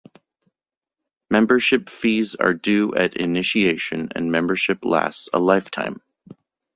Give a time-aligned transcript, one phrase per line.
[1.29, 6.01] Membership fees are due at initiation and membership lasts a lifetime.